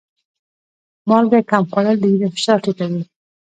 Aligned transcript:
مالګه 1.09 1.39
کم 1.49 1.63
خوړل 1.71 1.97
د 1.99 2.03
وینې 2.11 2.29
فشار 2.35 2.59
ټیټوي. 2.63 3.01